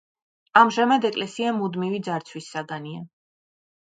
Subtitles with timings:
[0.61, 3.05] ამჟამად ეკლესია მუდმივი ძარცვის საგანია.